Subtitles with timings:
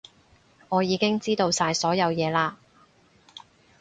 [0.69, 2.55] 我已經知道晒所有嘢嘞